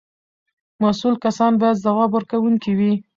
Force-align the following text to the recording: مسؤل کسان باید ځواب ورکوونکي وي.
مسؤل 0.81 1.15
کسان 1.25 1.51
باید 1.61 1.81
ځواب 1.85 2.09
ورکوونکي 2.13 2.71
وي. 2.79 2.93